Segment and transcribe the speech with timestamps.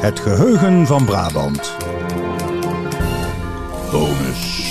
[0.00, 1.76] Het geheugen van Brabant.
[3.90, 4.68] Bonus.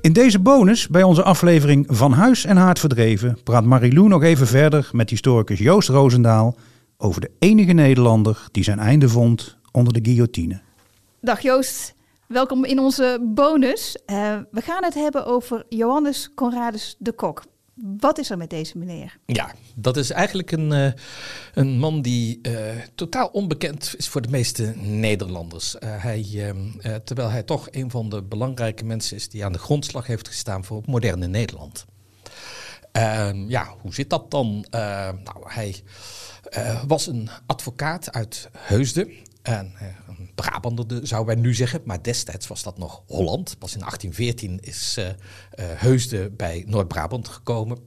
[0.00, 4.46] In deze bonus, bij onze aflevering Van Huis en Haard Verdreven, praat Marilou nog even
[4.46, 6.56] verder met historicus Joost Roosendaal
[6.98, 10.60] over de enige Nederlander die zijn einde vond onder de guillotine.
[11.20, 11.94] Dag Joost,
[12.30, 13.96] welkom in onze bonus.
[14.06, 17.44] Uh, we gaan het hebben over Johannes Conradus de Kok.
[17.74, 19.18] Wat is er met deze meneer?
[19.26, 20.92] Ja, dat is eigenlijk een, uh,
[21.54, 22.54] een man die uh,
[22.94, 25.76] totaal onbekend is voor de meeste Nederlanders.
[25.78, 26.54] Hij,
[27.04, 30.64] terwijl hij toch een van de belangrijke mensen is die aan de grondslag heeft gestaan
[30.64, 31.84] voor het moderne Nederland.
[32.92, 34.64] Ehm, ja, hoe zit dat dan?
[34.70, 35.82] nou, hij
[36.86, 39.12] was een advocaat uit Heusden.
[39.42, 39.74] En
[40.08, 43.58] een Brabander zouden wij nu zeggen, maar destijds was dat nog Holland.
[43.58, 45.12] Pas in 1814 is uh, uh,
[45.56, 47.78] Heusden bij Noord-Brabant gekomen.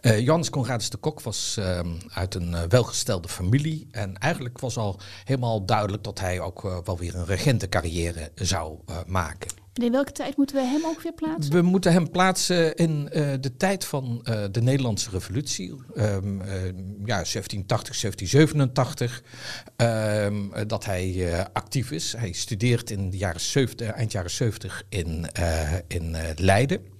[0.00, 3.88] Uh, Conradus de Kok was uh, uit een welgestelde familie.
[3.90, 9.65] En eigenlijk was al helemaal duidelijk dat hij ook wel weer een regentencarrière zou maken.
[9.82, 11.52] In welke tijd moeten we hem ook weer plaatsen?
[11.52, 15.70] We moeten hem plaatsen in uh, de tijd van uh, de Nederlandse Revolutie.
[15.96, 16.64] Um, uh,
[17.04, 19.22] ja, 1780, 1787.
[19.76, 22.14] Um, dat hij actief is.
[22.16, 25.26] Hij studeert in de jaren 70, eind jaren 70 in,
[25.86, 26.95] in Leiden.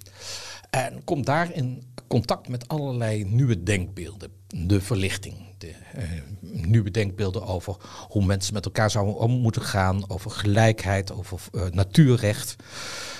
[0.69, 4.31] En komt daar in contact met allerlei nieuwe denkbeelden.
[4.47, 6.03] De verlichting, de uh,
[6.39, 7.75] nieuwe denkbeelden over
[8.07, 12.55] hoe mensen met elkaar zouden om moeten gaan, over gelijkheid, over uh, natuurrecht.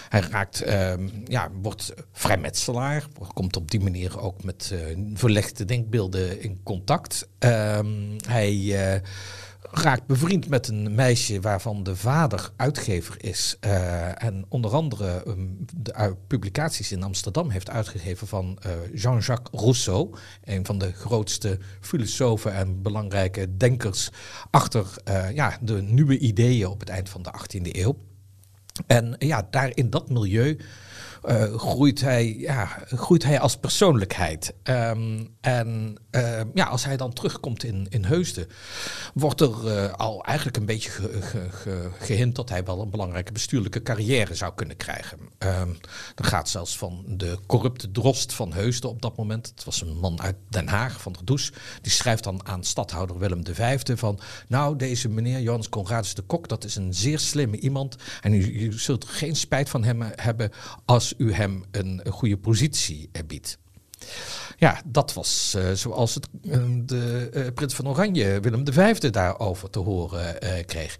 [0.09, 0.93] Hij raakt, uh,
[1.25, 4.73] ja, wordt vrijmetselaar, komt op die manier ook met
[5.13, 7.27] verlegde denkbeelden in contact.
[7.39, 9.01] Ehm, hij
[9.71, 13.57] raakt bevriend met een meisje waarvan de vader uitgever is.
[13.65, 19.61] Uh, en onder andere um, de uh, publicaties in Amsterdam heeft uitgegeven van uh, Jean-Jacques
[19.61, 20.15] Rousseau.
[20.43, 24.09] Een van de grootste filosofen en belangrijke denkers
[24.51, 24.93] achter
[25.33, 27.97] ja, de nieuwe ideeën op het eind van de 18e eeuw.
[28.87, 30.57] En ja, daar in dat milieu
[31.27, 34.53] uh, groeit, hij, ja, groeit hij als persoonlijkheid.
[34.63, 38.47] Um, en uh, ja, als hij dan terugkomt in, in Heusden,
[39.13, 40.89] wordt er uh, al eigenlijk een beetje
[41.99, 45.19] ge, dat hij wel een belangrijke bestuurlijke carrière zou kunnen krijgen.
[45.19, 45.77] Um,
[46.15, 49.97] dan gaat zelfs van de corrupte drost van Heusden op dat moment, het was een
[49.97, 51.51] man uit Den Haag, van der Does,
[51.81, 56.47] die schrijft dan aan stadhouder Willem V van, nou deze meneer Johannes Conradus de Kok,
[56.47, 60.51] dat is een zeer slimme iemand en u, u zult geen spijt van hem hebben
[60.85, 63.57] als u hem een, goede positie biedt.
[64.57, 69.79] Ja, dat was uh, zoals het, uh, de prins van Oranje, Willem V, daarover te
[69.79, 70.97] horen kreeg.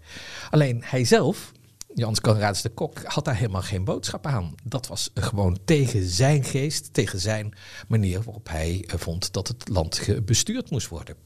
[0.50, 1.52] Alleen hij zelf,
[1.94, 4.54] Jans Conrads de Kok, had daar helemaal geen boodschap aan.
[4.64, 7.54] Dat was gewoon tegen zijn geest, tegen zijn
[7.88, 11.16] manier waarop hij vond dat het land bestuurd moest worden.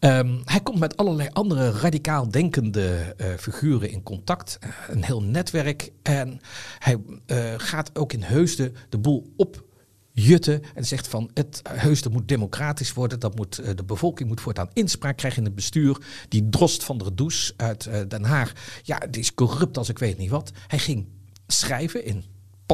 [0.00, 4.58] Um, hij komt met allerlei andere radicaal denkende uh, figuren in contact.
[4.64, 5.92] Uh, een heel netwerk.
[6.02, 6.40] En
[6.78, 6.96] hij
[7.26, 9.64] uh, gaat ook in Heusden de boel op
[10.12, 13.20] jutten en zegt van het Heusden moet democratisch worden.
[13.20, 15.96] Dat moet, de bevolking moet voortaan inspraak krijgen in het bestuur.
[16.28, 18.52] Die drost van der Does uit Den Haag,
[18.82, 20.52] ja, die is corrupt als ik weet niet wat.
[20.66, 21.06] Hij ging
[21.46, 22.24] schrijven in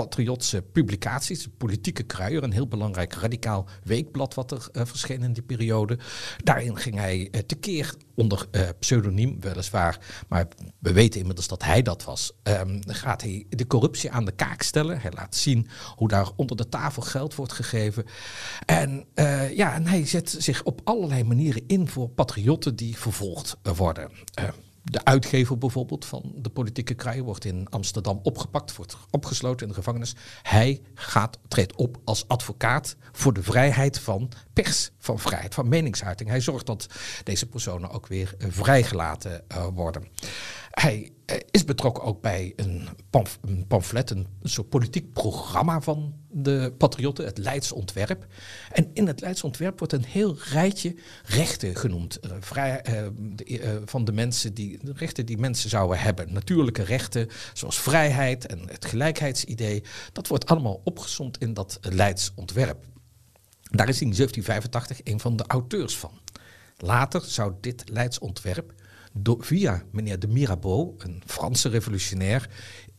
[0.02, 1.48] patriotse publicaties.
[1.56, 5.98] Politieke Kruier, een heel belangrijk radicaal weekblad wat er uh, verscheen in die periode.
[6.44, 10.48] Daarin ging hij uh, tekeer onder uh, pseudoniem weliswaar, maar
[10.78, 12.32] we weten inmiddels dat hij dat was.
[12.42, 15.00] Um, gaat hij de corruptie aan de kaak stellen.
[15.00, 18.04] Hij laat zien hoe daar onder de tafel geld wordt gegeven.
[18.66, 19.06] En,
[19.54, 24.10] ja, en hij zet zich op allerlei manieren in voor patriotten die vervolgd worden.
[24.90, 29.78] De uitgever bijvoorbeeld van de politieke kruien wordt in Amsterdam opgepakt, wordt opgesloten in de
[29.78, 30.14] gevangenis.
[30.42, 36.28] Hij gaat, treedt op als advocaat voor de vrijheid van pers, van vrijheid van meningsuiting.
[36.28, 36.86] Hij zorgt dat
[37.22, 40.08] deze personen ook weer vrijgelaten uh, worden.
[40.70, 41.12] Hij
[41.50, 47.24] is betrokken ook bij een, pamf een pamflet, een, soort politiek programma van de patriotten,
[47.24, 48.26] het Leids ontwerp.
[48.72, 52.18] En in het Leids ontwerp wordt een heel rijtje rechten genoemd.
[52.24, 52.82] Uh, vrij,
[53.18, 56.32] de, van de mensen die, rechten die mensen zouden hebben.
[56.32, 59.82] Natuurlijke rechten, zoals vrijheid en het gelijkheidsidee.
[60.12, 62.84] Dat wordt allemaal opgezomd in dat Leids ontwerp.
[63.70, 66.20] Daar is in 1785 een van de auteurs van.
[66.76, 68.72] Later zou dit Leidsontwerp
[69.22, 72.50] via meneer de Mirabeau, een Franse revolutionair,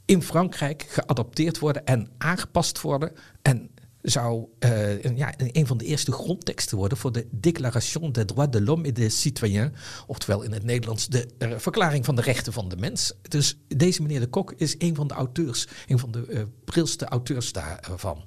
[0.05, 3.11] in Frankrijk geadopteerd worden en aangepast worden.
[3.41, 3.69] En
[4.01, 8.51] zou uh, een, ja, een van de eerste grondteksten worden voor de Déclaration des droits
[8.51, 9.71] de l'homme et des citoyens.
[10.07, 13.13] Oftewel in het Nederlands de uh, Verklaring van de Rechten van de Mens.
[13.21, 17.05] Dus deze meneer de Kok is een van de auteurs, een van de uh, prilste
[17.05, 18.23] auteurs daarvan.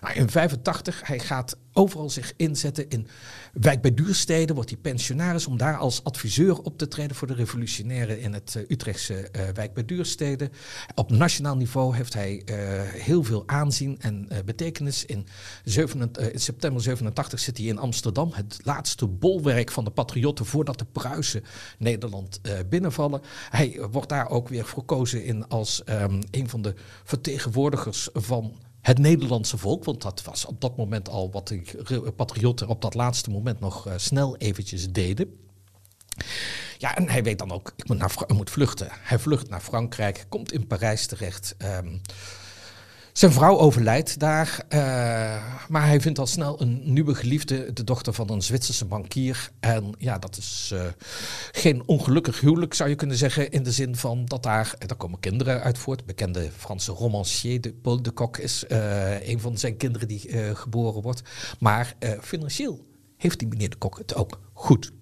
[0.00, 2.88] Nou, in 85, hij gaat overal zich inzetten.
[2.88, 3.06] In
[3.52, 7.34] wijk bij Duurstede wordt hij pensionaris om daar als adviseur op te treden voor de
[7.34, 10.50] revolutionairen in het uh, Utrechtse uh, wijk bij Duurstede.
[10.94, 15.04] Op nationaal niveau heeft hij uh, heel veel aanzien en betekenis.
[15.04, 15.26] In,
[15.64, 20.78] 7, in, september 87 zit hij in Amsterdam, het laatste bolwerk van de patriotten voordat
[20.78, 21.44] de Pruisen
[21.78, 23.20] Nederland binnenvallen.
[23.50, 26.74] Hij wordt daar ook weer verkozen in als um, een van de
[27.04, 28.56] vertegenwoordigers van
[28.86, 32.94] het Nederlandse volk, want dat was op dat moment al wat de patriotten op dat
[32.94, 35.36] laatste moment nog uh, snel eventjes deden.
[36.78, 38.88] Ja, en hij weet dan ook, ik moet, naar, ik moet vluchten.
[38.90, 41.54] Hij vlucht naar Frankrijk, komt in Parijs terecht.
[41.58, 42.00] Um,
[43.18, 44.78] zijn vrouw overlijdt daar, uh,
[45.68, 49.50] maar hij vindt al snel een nieuwe geliefde, de dochter van een Zwitserse bankier.
[49.60, 50.80] En ja, dat is uh,
[51.52, 55.20] geen ongelukkig huwelijk, zou je kunnen zeggen, in de zin van dat daar, daar komen
[55.20, 56.06] kinderen uit voort.
[56.06, 58.64] Bekende Franse romancier, de Paul de Kock, is
[59.22, 61.22] een van zijn kinderen die geboren wordt.
[61.58, 62.86] Maar financieel
[63.16, 64.92] heeft die meneer de Kok het ook goed.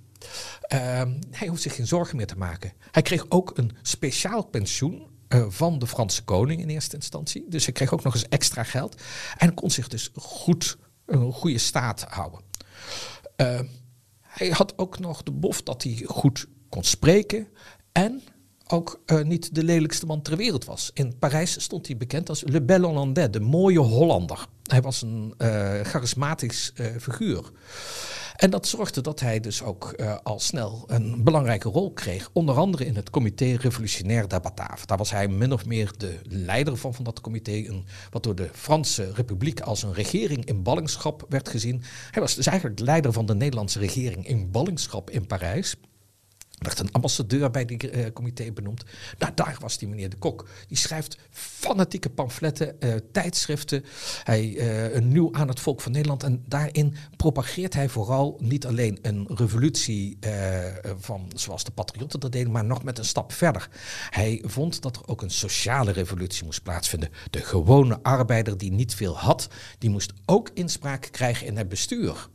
[1.30, 2.72] hij hoeft zich geen zorgen meer te maken.
[2.90, 7.44] Hij kreeg ook een speciaal pensioen uh, van de Franse koning in eerste instantie.
[7.48, 9.02] Dus hij kreeg ook nog eens extra geld.
[9.36, 12.40] En kon zich dus goed, een goede staat houden.
[13.36, 13.60] Uh,
[14.20, 17.48] hij had ook nog de bof dat hij goed kon spreken.
[17.92, 18.22] En
[18.66, 20.90] ook uh, niet de lelijkste man ter wereld was.
[20.94, 24.46] In Parijs stond hij bekend als Le Bel Hollandais, de mooie Hollander.
[24.62, 25.34] Hij was een
[25.82, 27.50] charismatisch figuur.
[28.34, 32.30] En dat zorgde dat hij dus ook uh, al snel een belangrijke rol kreeg.
[32.32, 34.86] Onder andere in het comité revolutionair Batave.
[34.86, 37.52] Daar was hij min of meer de leider van, van dat comité.
[37.52, 41.82] Een, wat door de Franse Republiek als een regering in ballingschap werd gezien.
[42.10, 45.76] Hij was dus eigenlijk de leider van de Nederlandse regering in ballingschap in Parijs.
[46.58, 48.84] Er werd een ambassadeur bij die uh, comité benoemd.
[49.18, 50.48] Nou, daar was die meneer De Kok.
[50.68, 53.84] Die schrijft fanatieke pamfletten, uh, tijdschriften.
[54.24, 56.22] Hij uh, een nieuw aan het volk van Nederland.
[56.22, 60.18] En daarin propageert hij vooral niet alleen een revolutie
[60.98, 63.68] van zoals de patriotten dat deden, maar nog met een stap verder.
[64.10, 67.10] Hij vond dat er ook een sociale revolutie moest plaatsvinden.
[67.30, 69.48] De gewone arbeider die niet veel had,
[69.78, 72.28] die moest ook inspraak krijgen in het bestuur.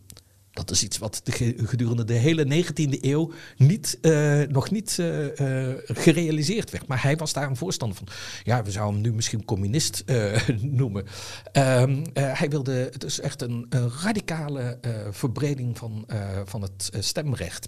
[0.52, 5.26] Dat is iets wat de, gedurende de hele 19e eeuw niet, uh, nog niet uh,
[5.26, 6.88] uh, gerealiseerd werd.
[6.88, 8.08] Maar hij was daar een voorstander van.
[8.44, 10.04] Ja, we zouden hem nu misschien communist
[10.62, 11.06] noemen.
[11.54, 14.80] Um, hij wilde dus echt een, een radicale
[15.12, 16.08] verbreding van,
[16.46, 17.68] van het stemrecht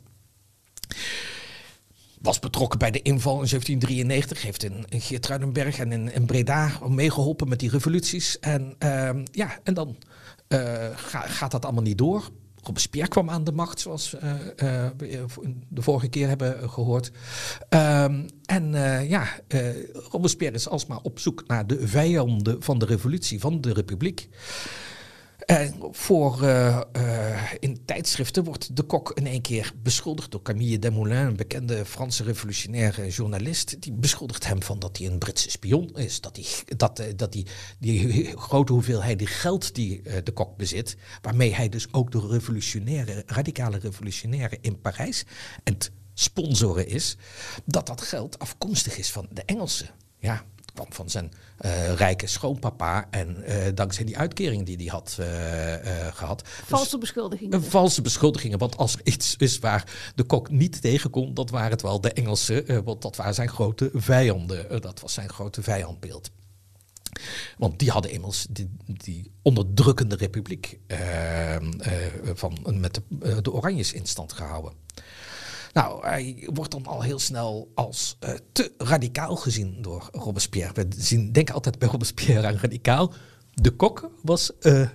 [2.22, 7.60] was betrokken bij de inval in 1793, heeft in, Geertruidenberg en in, Breda meegeholpen met
[7.60, 8.40] die revoluties.
[8.40, 9.98] En, uh, ja, en dan
[10.96, 12.32] ga, gaat dat allemaal niet door.
[12.64, 15.28] Robespierre kwam aan de macht, zoals uh, uh, we
[15.68, 17.12] de vorige keer hebben gehoord.
[17.70, 19.28] Um, en uh, ja,
[20.10, 24.30] Robespierre is alsmaar op zoek naar de vijanden van de revolutie, van de republiek.
[25.46, 30.80] En voor, uh, uh, in tijdschriften wordt de kok in één keer beschuldigd door Camille
[30.80, 33.82] Desmoulins, een bekende Franse revolutionaire journalist.
[33.82, 36.22] Die beschuldigt hem van dat hij een Britse spion is.
[36.22, 37.46] Dat, hij, dat, dat die,
[37.80, 43.78] die grote hoeveelheid geld die de kok bezit, waarmee hij dus ook de revolutionaire, radicale
[43.78, 45.26] revolutionaire in Parijs
[45.64, 47.18] en het sponsoren is,
[47.66, 49.90] dat dat geld afkomstig is van de Engelsen.
[50.20, 53.08] Ja, kwam van zijn uh, rijke schoonpapa.
[53.10, 55.26] En uh, dankzij die uitkering die hij had uh,
[56.14, 56.42] gehad.
[56.66, 57.64] Valse dus, beschuldigingen.
[57.64, 58.58] valse beschuldigingen.
[58.58, 62.02] Want als er iets is waar de kok niet tegen kon, dat waren het wel
[62.02, 62.84] de Engelsen.
[62.84, 64.82] want dat waren zijn grote vijanden.
[64.82, 66.30] dat was zijn grote vijandbeeld.
[67.58, 70.80] Want die hadden immers die, die onderdrukkende republiek
[72.34, 74.74] van, met de, de Oranjes in stand gehouden.
[75.74, 80.74] Nou, hij wordt dan al heel snel als uh, te radicaal gezien door Robespierre.
[80.74, 83.14] We zien, denken altijd bij Robespierre aan radicaal.
[83.54, 84.90] De kok was uh,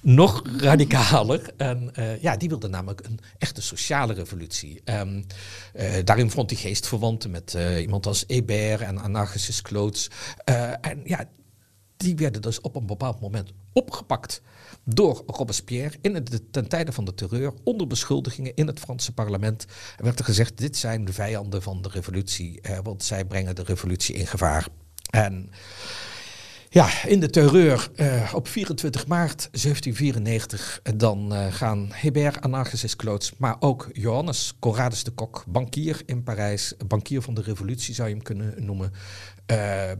[0.00, 1.52] nog radicaler.
[1.56, 4.82] En uh, ja, die wilde namelijk een echte sociale revolutie.
[4.84, 5.24] Um,
[6.04, 10.10] daarin vond hij geestverwanten met iemand als Hébert en Anarchissus Clotes.
[10.80, 11.28] en ja,
[12.02, 14.42] die werden dus op een bepaald moment opgepakt
[14.84, 19.66] door Robespierre in het, ten tijde van de terreur onder beschuldigingen in het Franse parlement.
[19.96, 23.62] Er werd er gezegd, dit zijn de vijanden van de revolutie, want zij brengen de
[23.62, 24.68] revolutie in gevaar.
[25.10, 25.50] En
[26.74, 33.32] Ja, in de terreur uh, op 24 maart 1794 dan uh, gaan Hébert Anarchis Kloots,
[33.38, 38.14] maar ook Johannes Conradus de Kok, bankier in Parijs, bankier van de revolutie zou je
[38.14, 38.92] hem kunnen noemen,
[39.52, 39.90] uh,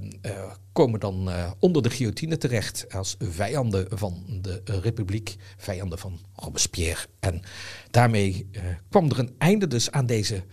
[0.72, 7.06] komen dan onder de guillotine terecht als vijanden van de republiek, vijanden van Robespierre.
[7.20, 7.42] En
[7.90, 8.50] daarmee
[8.88, 10.44] kwam er een einde dus aan deze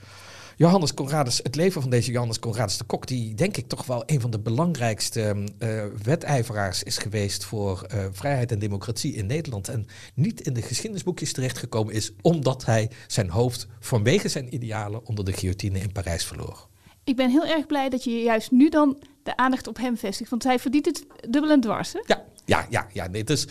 [0.59, 4.03] Johannes Conradus, het leven van deze Johannes Conradus de Kok, die denk ik toch wel
[4.05, 9.67] een van de belangrijkste uh, wedijveraars is geweest voor uh, vrijheid en democratie in Nederland.
[9.67, 15.25] En niet in de geschiedenisboekjes terechtgekomen is, omdat hij zijn hoofd vanwege zijn idealen onder
[15.25, 16.67] de guillotine in Parijs verloor.
[17.03, 20.29] Ik ben heel erg blij dat je juist nu dan de aandacht op hem vestigt,
[20.29, 21.93] want hij verdient het dubbel en dwars.
[21.93, 21.99] Hè?
[22.05, 23.07] Ja, ja, ja, ja.
[23.07, 23.43] Nee, dus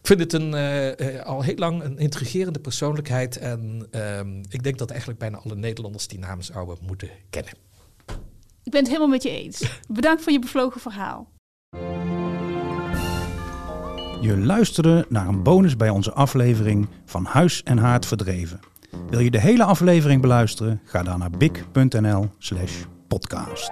[0.00, 0.90] ik vind het een, uh,
[1.22, 3.36] al heel lang een intrigerende persoonlijkheid.
[3.36, 3.88] En
[4.18, 7.52] um, ik denk dat eigenlijk bijna alle Nederlanders die naam zouden moeten kennen.
[8.62, 9.78] Ik ben het helemaal met je eens.
[9.88, 11.34] Bedankt voor je bevlogen verhaal.
[14.20, 18.60] Je luisterde naar een bonus bij onze aflevering van Huis en Haard Verdreven.
[19.10, 20.80] Wil je de hele aflevering beluisteren?
[20.84, 23.70] Ga dan naar big.nl/podcast.